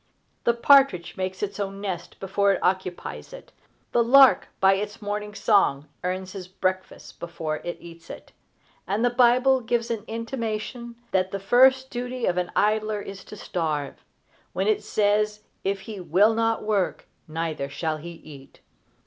[0.45, 3.51] The partridge makes its own nest before it occupies it.
[3.91, 8.31] The lark, by its morning song, earns its breakfast before it eats it;
[8.87, 13.35] and the Bible gives an intimation that the first duty of an idler is to
[13.37, 14.03] starve,
[14.53, 18.59] when it says if he "will not work, neither shall he eat."